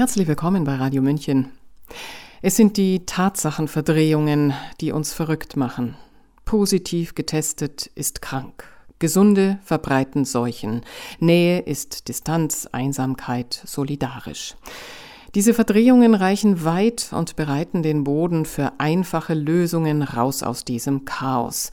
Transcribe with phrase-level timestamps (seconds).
[0.00, 1.52] Herzlich willkommen bei Radio München.
[2.40, 5.94] Es sind die Tatsachenverdrehungen, die uns verrückt machen.
[6.46, 8.64] Positiv getestet ist krank.
[8.98, 10.86] Gesunde verbreiten Seuchen.
[11.18, 14.54] Nähe ist Distanz, Einsamkeit solidarisch.
[15.34, 21.72] Diese Verdrehungen reichen weit und bereiten den Boden für einfache Lösungen raus aus diesem Chaos.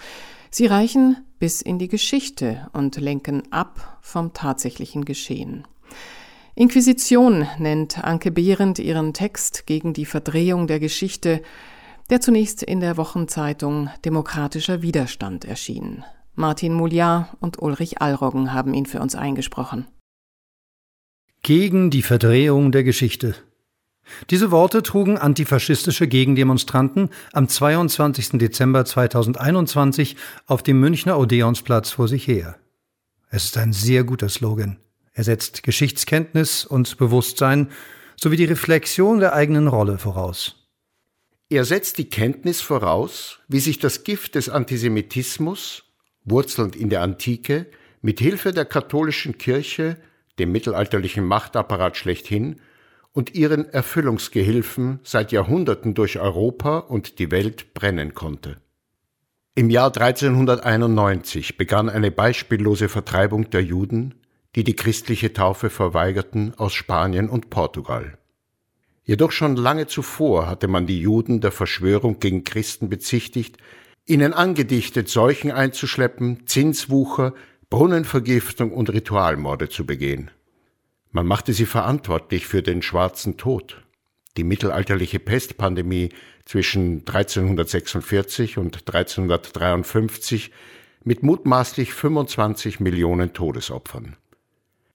[0.52, 5.66] Sie reichen bis in die Geschichte und lenken ab vom tatsächlichen Geschehen.
[6.58, 11.43] Inquisition nennt Anke Behrendt ihren Text gegen die Verdrehung der Geschichte,
[12.10, 16.04] der zunächst in der Wochenzeitung Demokratischer Widerstand erschien.
[16.33, 19.86] Martin Mouliard und Ulrich Allroggen haben ihn für uns eingesprochen.
[21.43, 23.36] Gegen die Verdrehung der Geschichte.
[24.32, 28.39] Diese Worte trugen antifaschistische Gegendemonstranten am 22.
[28.39, 30.16] Dezember 2021
[30.47, 32.55] auf dem Münchner Odeonsplatz vor sich her.
[33.30, 34.80] Es ist ein sehr guter Slogan.
[35.17, 37.72] Er setzt Geschichtskenntnis und Bewusstsein
[38.17, 40.67] sowie die Reflexion der eigenen Rolle voraus.
[41.50, 45.86] Er setzt die Kenntnis voraus, wie sich das Gift des Antisemitismus,
[46.23, 47.66] wurzelnd in der Antike,
[48.03, 49.97] mit Hilfe der katholischen Kirche,
[50.38, 52.61] dem mittelalterlichen Machtapparat schlechthin,
[53.11, 58.58] und ihren Erfüllungsgehilfen seit Jahrhunderten durch Europa und die Welt brennen konnte.
[59.56, 64.13] Im Jahr 1391 begann eine beispiellose Vertreibung der Juden,
[64.58, 68.17] die die christliche Taufe verweigerten, aus Spanien und Portugal.
[69.03, 73.58] Jedoch schon lange zuvor hatte man die Juden der Verschwörung gegen Christen bezichtigt,
[74.08, 77.35] ihnen angedichtet, Seuchen einzuschleppen, Zinswucher,
[77.69, 80.31] Brunnenvergiftung und Ritualmorde zu begehen.
[81.11, 83.83] Man machte sie verantwortlich für den schwarzen Tod,
[84.38, 86.09] die mittelalterliche Pestpandemie
[86.45, 90.52] zwischen 1346 und 1353
[91.03, 94.16] mit mutmaßlich 25 Millionen Todesopfern.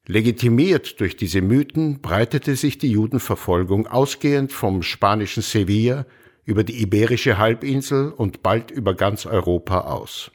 [0.06, 6.06] Legitimiert durch diese Mythen breitete sich die Judenverfolgung ausgehend vom spanischen Sevilla
[6.45, 10.33] über die iberische Halbinsel und bald über ganz Europa aus.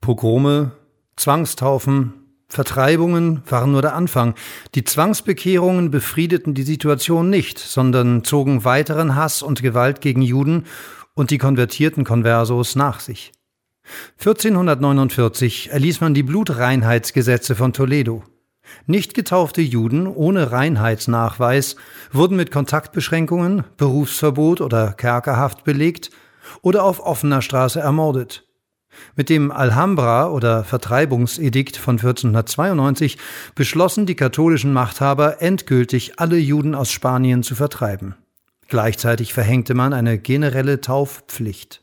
[0.00, 0.72] Pogrome,
[1.16, 2.14] Zwangstaufen,
[2.48, 4.34] Vertreibungen waren nur der Anfang.
[4.74, 10.64] Die Zwangsbekehrungen befriedeten die Situation nicht, sondern zogen weiteren Hass und Gewalt gegen Juden
[11.12, 13.32] und die konvertierten Conversos nach sich.
[14.18, 18.22] 1449 erließ man die Blutreinheitsgesetze von Toledo.
[18.86, 21.76] Nicht getaufte Juden ohne Reinheitsnachweis
[22.12, 26.10] wurden mit Kontaktbeschränkungen, Berufsverbot oder Kerkerhaft belegt
[26.62, 28.44] oder auf offener Straße ermordet.
[29.14, 33.18] Mit dem Alhambra oder Vertreibungsedikt von 1492
[33.54, 38.14] beschlossen die katholischen Machthaber endgültig alle Juden aus Spanien zu vertreiben.
[38.68, 41.80] Gleichzeitig verhängte man eine generelle Taufpflicht.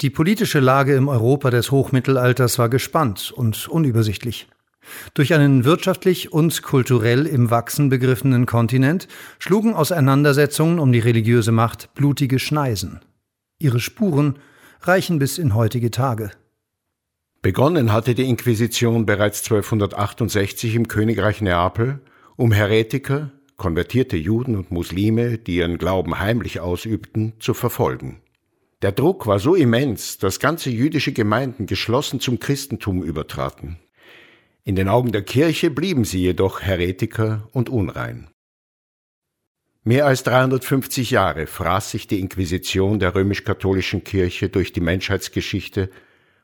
[0.00, 4.48] Die politische Lage im Europa des Hochmittelalters war gespannt und unübersichtlich.
[5.14, 9.08] Durch einen wirtschaftlich und kulturell im Wachsen begriffenen Kontinent
[9.38, 13.00] schlugen Auseinandersetzungen um die religiöse Macht blutige Schneisen.
[13.58, 14.38] Ihre Spuren
[14.82, 16.30] reichen bis in heutige Tage.
[17.42, 22.00] Begonnen hatte die Inquisition bereits 1268 im Königreich Neapel,
[22.36, 28.20] um Heretiker, konvertierte Juden und Muslime, die ihren Glauben heimlich ausübten, zu verfolgen.
[28.82, 33.78] Der Druck war so immens, dass ganze jüdische Gemeinden geschlossen zum Christentum übertraten.
[34.66, 38.28] In den Augen der Kirche blieben sie jedoch Heretiker und unrein.
[39.82, 45.90] Mehr als 350 Jahre fraß sich die Inquisition der römisch-katholischen Kirche durch die Menschheitsgeschichte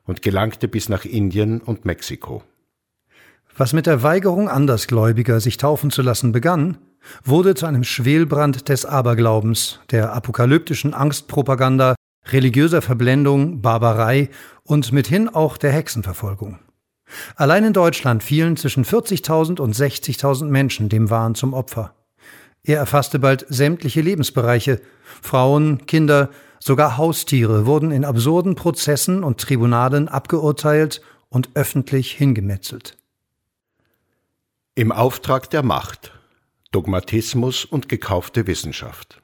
[0.05, 2.43] und gelangte bis nach Indien und Mexiko.
[3.57, 6.77] Was mit der Weigerung Andersgläubiger, sich taufen zu lassen, begann,
[7.23, 11.95] wurde zu einem Schwelbrand des Aberglaubens, der apokalyptischen Angstpropaganda,
[12.27, 14.29] religiöser Verblendung, Barbarei
[14.63, 16.59] und mithin auch der Hexenverfolgung.
[17.35, 21.93] Allein in Deutschland fielen zwischen 40.000 und 60.000 Menschen dem Wahn zum Opfer.
[22.63, 24.81] Er erfasste bald sämtliche Lebensbereiche.
[25.21, 26.29] Frauen, Kinder,
[26.59, 32.97] sogar Haustiere wurden in absurden Prozessen und Tribunalen abgeurteilt und öffentlich hingemetzelt.
[34.75, 36.13] Im Auftrag der Macht
[36.71, 39.21] Dogmatismus und gekaufte Wissenschaft.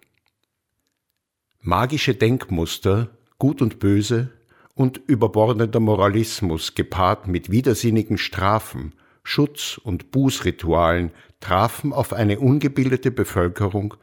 [1.61, 4.33] Magische Denkmuster, Gut und Böse,
[4.77, 8.93] und überbordender Moralismus gepaart mit widersinnigen Strafen,
[9.23, 13.95] Schutz- und Bußritualen trafen auf eine ungebildete Bevölkerung,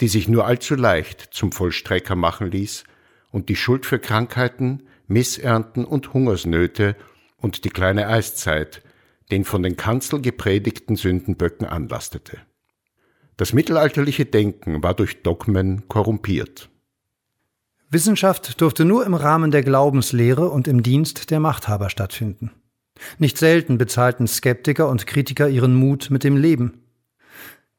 [0.00, 2.84] die sich nur allzu leicht zum Vollstrecker machen ließ
[3.30, 6.96] und die Schuld für Krankheiten, Missernten und Hungersnöte
[7.38, 8.82] und die kleine Eiszeit
[9.30, 12.38] den von den Kanzel gepredigten Sündenböcken anlastete.
[13.36, 16.70] Das mittelalterliche Denken war durch Dogmen korrumpiert.
[17.88, 22.50] Wissenschaft durfte nur im Rahmen der Glaubenslehre und im Dienst der Machthaber stattfinden.
[23.18, 26.82] Nicht selten bezahlten Skeptiker und Kritiker ihren Mut mit dem Leben.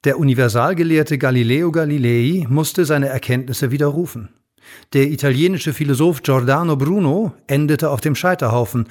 [0.03, 4.29] Der Universalgelehrte Galileo Galilei musste seine Erkenntnisse widerrufen.
[4.93, 8.87] Der italienische Philosoph Giordano Bruno endete auf dem Scheiterhaufen.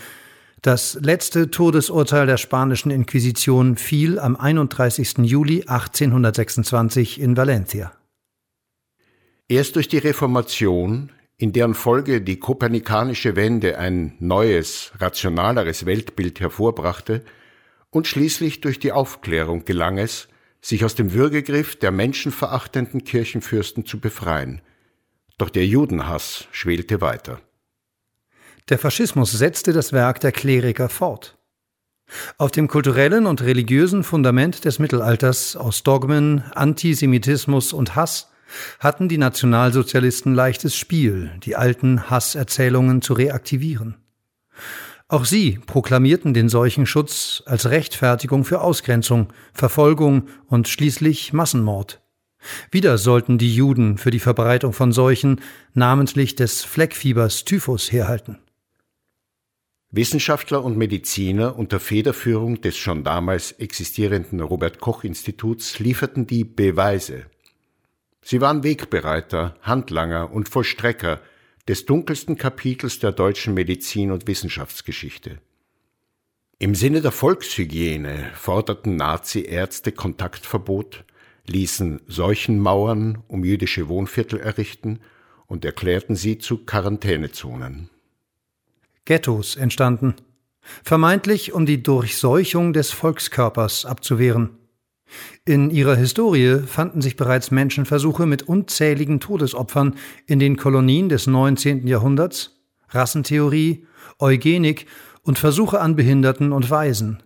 [0.60, 5.18] Das letzte Todesurteil der spanischen Inquisition fiel am 31.
[5.18, 7.92] Juli 1826 in Valencia.
[9.48, 17.24] Erst durch die Reformation, in deren Folge die kopernikanische Wende ein neues, rationaleres Weltbild hervorbrachte,
[17.90, 20.26] und schließlich durch die Aufklärung gelang es,
[20.60, 24.62] sich aus dem Würgegriff der menschenverachtenden Kirchenfürsten zu befreien.
[25.38, 27.40] Doch der Judenhass schwelte weiter.
[28.68, 31.38] Der Faschismus setzte das Werk der Kleriker fort.
[32.36, 38.28] Auf dem kulturellen und religiösen Fundament des Mittelalters aus Dogmen, Antisemitismus und Hass
[38.78, 43.96] hatten die Nationalsozialisten leichtes Spiel, die alten Hasserzählungen zu reaktivieren.
[45.08, 52.00] Auch sie proklamierten den Seuchenschutz als Rechtfertigung für Ausgrenzung, Verfolgung und schließlich Massenmord.
[52.70, 55.40] Wieder sollten die Juden für die Verbreitung von Seuchen,
[55.74, 58.38] namentlich des Fleckfiebers Typhus, herhalten.
[59.92, 67.26] Wissenschaftler und Mediziner unter Federführung des schon damals existierenden Robert Koch Instituts lieferten die Beweise.
[68.28, 71.20] Sie waren Wegbereiter, Handlanger und Vollstrecker
[71.68, 75.38] des dunkelsten Kapitels der deutschen Medizin- und Wissenschaftsgeschichte.
[76.58, 81.04] Im Sinne der Volkshygiene forderten Nazi-Ärzte Kontaktverbot,
[81.46, 84.98] ließen Seuchenmauern um jüdische Wohnviertel errichten
[85.46, 87.90] und erklärten sie zu Quarantänezonen.
[89.04, 90.16] Ghettos entstanden,
[90.82, 94.58] vermeintlich um die Durchseuchung des Volkskörpers abzuwehren.
[95.44, 99.94] In ihrer Historie fanden sich bereits Menschenversuche mit unzähligen Todesopfern
[100.26, 101.86] in den Kolonien des 19.
[101.86, 102.56] Jahrhunderts,
[102.88, 103.86] Rassentheorie,
[104.18, 104.86] Eugenik
[105.22, 107.22] und Versuche an Behinderten und Waisen.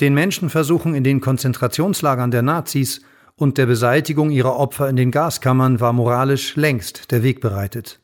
[0.00, 3.02] Den Menschenversuchen in den Konzentrationslagern der Nazis
[3.34, 8.00] und der Beseitigung ihrer Opfer in den Gaskammern war moralisch längst der Weg bereitet.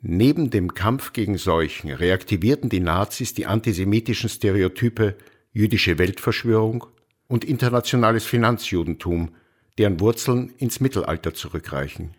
[0.00, 5.16] Neben dem Kampf gegen Seuchen reaktivierten die Nazis die antisemitischen Stereotype
[5.52, 6.86] jüdische Weltverschwörung
[7.28, 9.34] und internationales Finanzjudentum,
[9.78, 12.14] deren Wurzeln ins Mittelalter zurückreichen.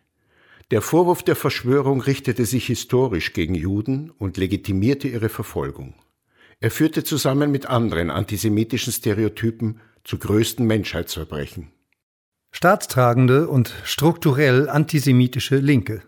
[0.72, 5.94] Der Vorwurf der Verschwörung richtete sich historisch gegen Juden und legitimierte ihre Verfolgung.
[6.60, 11.72] Er führte zusammen mit anderen antisemitischen Stereotypen zu größten Menschheitsverbrechen.
[12.52, 16.02] Staatstragende und strukturell antisemitische Linke.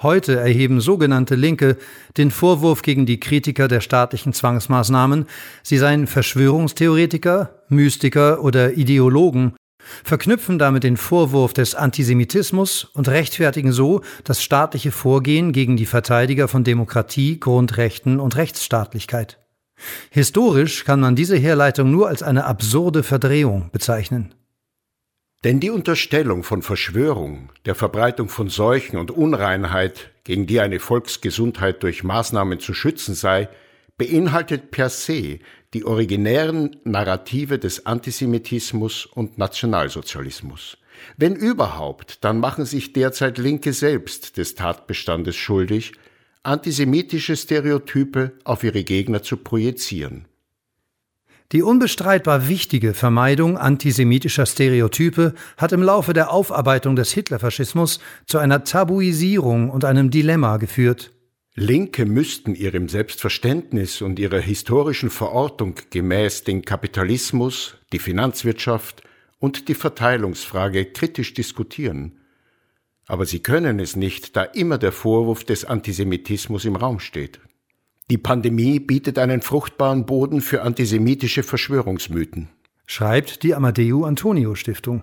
[0.00, 1.76] Heute erheben sogenannte Linke
[2.16, 5.26] den Vorwurf gegen die Kritiker der staatlichen Zwangsmaßnahmen,
[5.64, 9.54] sie seien Verschwörungstheoretiker, Mystiker oder Ideologen,
[10.04, 16.46] verknüpfen damit den Vorwurf des Antisemitismus und rechtfertigen so das staatliche Vorgehen gegen die Verteidiger
[16.46, 19.40] von Demokratie, Grundrechten und Rechtsstaatlichkeit.
[20.10, 24.32] Historisch kann man diese Herleitung nur als eine absurde Verdrehung bezeichnen.
[25.44, 31.84] Denn die Unterstellung von Verschwörung, der Verbreitung von Seuchen und Unreinheit, gegen die eine Volksgesundheit
[31.84, 33.48] durch Maßnahmen zu schützen sei,
[33.96, 35.38] beinhaltet per se
[35.74, 40.76] die originären Narrative des Antisemitismus und Nationalsozialismus.
[41.16, 45.92] Wenn überhaupt, dann machen sich derzeit Linke selbst des Tatbestandes schuldig,
[46.42, 50.26] antisemitische Stereotype auf ihre Gegner zu projizieren.
[51.50, 58.64] Die unbestreitbar wichtige Vermeidung antisemitischer Stereotype hat im Laufe der Aufarbeitung des Hitlerfaschismus zu einer
[58.64, 61.10] Tabuisierung und einem Dilemma geführt.
[61.54, 69.02] Linke müssten ihrem Selbstverständnis und ihrer historischen Verortung gemäß den Kapitalismus, die Finanzwirtschaft
[69.38, 72.20] und die Verteilungsfrage kritisch diskutieren.
[73.06, 77.40] Aber sie können es nicht, da immer der Vorwurf des Antisemitismus im Raum steht.
[78.10, 82.48] Die Pandemie bietet einen fruchtbaren Boden für antisemitische Verschwörungsmythen.
[82.86, 85.02] Schreibt die Amadeu Antonio Stiftung.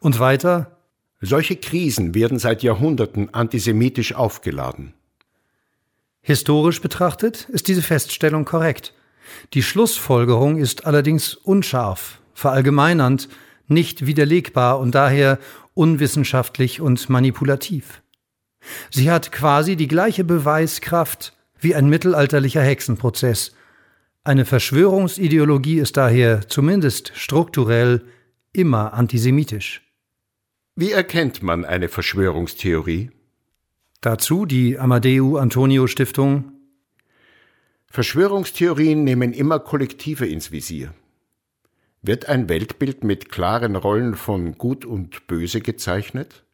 [0.00, 0.76] Und weiter
[1.20, 4.92] Solche Krisen werden seit Jahrhunderten antisemitisch aufgeladen.
[6.20, 8.92] Historisch betrachtet ist diese Feststellung korrekt.
[9.54, 13.28] Die Schlussfolgerung ist allerdings unscharf, verallgemeinernd,
[13.68, 15.38] nicht widerlegbar und daher
[15.74, 18.02] unwissenschaftlich und manipulativ.
[18.90, 21.35] Sie hat quasi die gleiche Beweiskraft
[21.66, 23.50] wie ein mittelalterlicher Hexenprozess.
[24.22, 28.04] Eine Verschwörungsideologie ist daher zumindest strukturell
[28.52, 29.82] immer antisemitisch.
[30.76, 33.10] Wie erkennt man eine Verschwörungstheorie?
[34.00, 36.52] Dazu die Amadeu Antonio Stiftung.
[37.90, 40.94] Verschwörungstheorien nehmen immer Kollektive ins Visier.
[42.00, 46.44] Wird ein Weltbild mit klaren Rollen von Gut und Böse gezeichnet?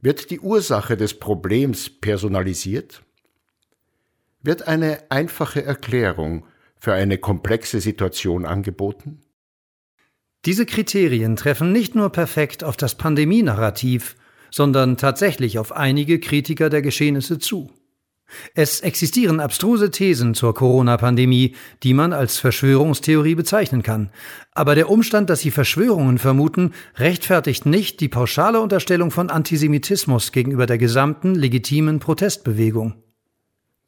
[0.00, 3.03] Wird die Ursache des Problems personalisiert?
[4.44, 6.44] Wird eine einfache Erklärung
[6.76, 9.22] für eine komplexe Situation angeboten?
[10.44, 14.16] Diese Kriterien treffen nicht nur perfekt auf das Pandemienarrativ,
[14.50, 17.72] sondern tatsächlich auf einige Kritiker der Geschehnisse zu.
[18.54, 24.10] Es existieren abstruse Thesen zur Corona-Pandemie, die man als Verschwörungstheorie bezeichnen kann.
[24.52, 30.66] Aber der Umstand, dass sie Verschwörungen vermuten, rechtfertigt nicht die pauschale Unterstellung von Antisemitismus gegenüber
[30.66, 33.03] der gesamten legitimen Protestbewegung.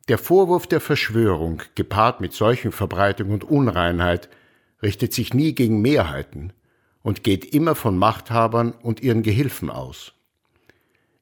[0.09, 4.29] Der Vorwurf der Verschwörung, gepaart mit solchen Verbreitung und Unreinheit,
[4.81, 6.53] richtet sich nie gegen Mehrheiten
[7.03, 10.13] und geht immer von Machthabern und ihren Gehilfen aus.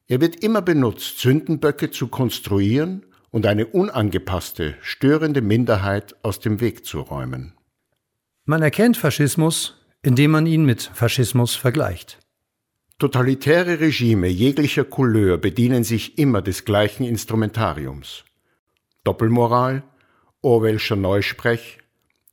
[0.07, 6.85] Er wird immer benutzt, Sündenböcke zu konstruieren und eine unangepasste, störende Minderheit aus dem Weg
[6.85, 7.53] zu räumen.
[8.45, 12.19] Man erkennt Faschismus, indem man ihn mit Faschismus vergleicht.
[12.99, 18.23] Totalitäre Regime jeglicher Couleur bedienen sich immer des gleichen Instrumentariums.
[19.05, 19.83] Doppelmoral,
[20.41, 21.77] Orwellscher Neusprech,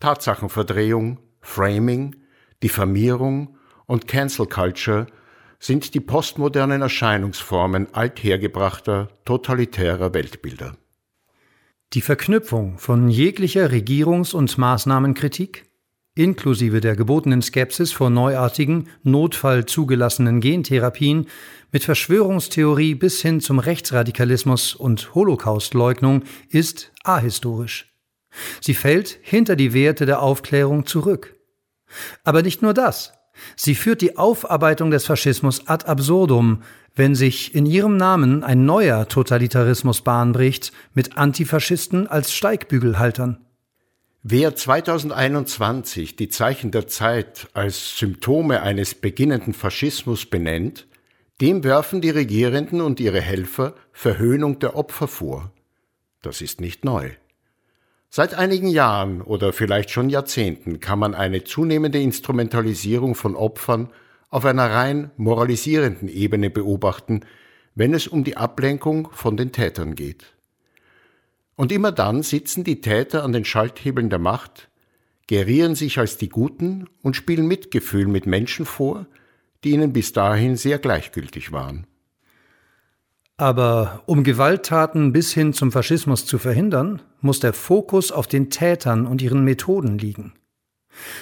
[0.00, 2.16] Tatsachenverdrehung, Framing,
[2.62, 5.06] Diffamierung und Cancel Culture
[5.60, 10.76] sind die postmodernen Erscheinungsformen althergebrachter, totalitärer Weltbilder.
[11.92, 15.66] Die Verknüpfung von jeglicher Regierungs- und Maßnahmenkritik,
[16.14, 21.26] inklusive der gebotenen Skepsis vor neuartigen, notfallzugelassenen Gentherapien,
[21.72, 27.92] mit Verschwörungstheorie bis hin zum Rechtsradikalismus und Holocaustleugnung ist ahistorisch.
[28.60, 31.36] Sie fällt hinter die Werte der Aufklärung zurück.
[32.24, 33.12] Aber nicht nur das.
[33.56, 36.62] Sie führt die Aufarbeitung des Faschismus ad absurdum,
[36.94, 43.38] wenn sich in ihrem Namen ein neuer Totalitarismus Bahn bricht, mit Antifaschisten als Steigbügelhaltern.
[44.24, 50.86] Wer 2021 die Zeichen der Zeit als Symptome eines beginnenden Faschismus benennt,
[51.40, 55.50] dem werfen die Regierenden und ihre Helfer Verhöhnung der Opfer vor.
[56.22, 57.10] Das ist nicht neu.
[58.10, 63.90] Seit einigen Jahren oder vielleicht schon Jahrzehnten kann man eine zunehmende Instrumentalisierung von Opfern
[64.28, 67.24] auf einer rein moralisierenden Ebene beobachten,
[67.74, 70.32] wenn es um die Ablenkung von den Tätern geht.
[71.62, 74.68] Und immer dann sitzen die Täter an den Schalthebeln der Macht,
[75.28, 79.06] gerieren sich als die Guten und spielen Mitgefühl mit Menschen vor,
[79.62, 81.86] die ihnen bis dahin sehr gleichgültig waren.
[83.36, 89.06] Aber um Gewalttaten bis hin zum Faschismus zu verhindern, muss der Fokus auf den Tätern
[89.06, 90.32] und ihren Methoden liegen.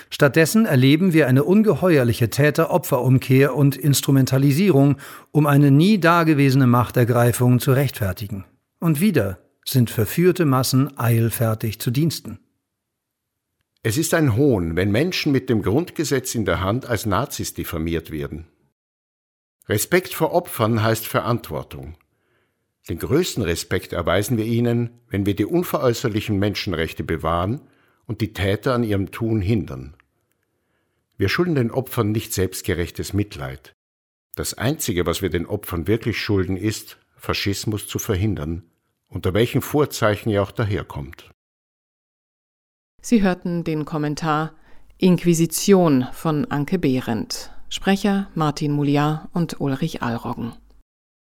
[0.09, 4.97] Stattdessen erleben wir eine ungeheuerliche Täter-Opfer-Umkehr und Instrumentalisierung,
[5.33, 8.47] um eine nie dagewesene Machtergreifung zu rechtfertigen.
[8.79, 12.39] Und wieder sind verführte Massen eilfertig zu Diensten.
[13.83, 18.11] Es ist ein Hohn, wenn Menschen mit dem Grundgesetz in der Hand als Nazis diffamiert
[18.11, 18.47] werden.
[19.69, 21.97] Respekt vor Opfern heißt Verantwortung.
[22.89, 27.61] Den größten Respekt erweisen wir ihnen, wenn wir die unveräußerlichen Menschenrechte bewahren
[28.07, 29.97] und die Täter an ihrem Tun hindern.
[31.17, 33.75] Wir schulden den Opfern nicht selbstgerechtes Mitleid.
[34.35, 38.70] Das Einzige, was wir den Opfern wirklich schulden, ist, Faschismus zu verhindern,
[39.11, 41.31] unter welchen Vorzeichen er auch daherkommt.
[43.03, 44.55] Sie hörten den Kommentar
[44.99, 50.53] Inquisition von Anke Behrendt, Sprecher Martin Mouliard und Ulrich Allroggen.